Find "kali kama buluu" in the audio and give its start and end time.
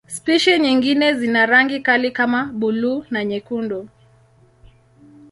1.79-3.03